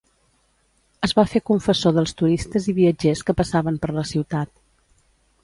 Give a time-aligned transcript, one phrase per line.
[1.07, 4.55] Es va fer confessor dels turistes i viatgers que passaven per la ciutat.